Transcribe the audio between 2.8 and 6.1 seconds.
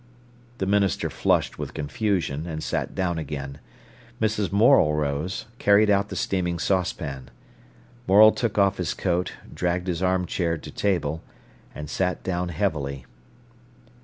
down again. Mrs. Morel rose, carried out